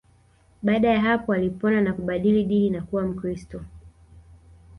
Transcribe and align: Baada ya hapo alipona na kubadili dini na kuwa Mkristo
Baada 0.63 0.89
ya 0.89 1.01
hapo 1.01 1.33
alipona 1.33 1.81
na 1.81 1.93
kubadili 1.93 2.43
dini 2.43 2.69
na 2.69 2.81
kuwa 2.81 3.03
Mkristo 3.07 3.61